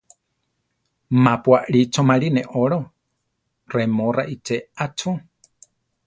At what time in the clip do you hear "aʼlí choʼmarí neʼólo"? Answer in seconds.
1.59-2.79